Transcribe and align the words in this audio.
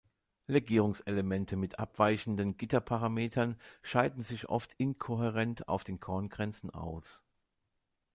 Legierungselemente 0.47 1.55
mit 1.55 1.77
abweichenden 1.77 2.57
Gitterparametern 2.57 3.55
scheiden 3.83 4.23
sich 4.23 4.49
oft 4.49 4.73
inkohärent 4.79 5.67
auf 5.67 5.83
den 5.83 5.99
Korngrenzen 5.99 6.71
aus. 6.71 7.21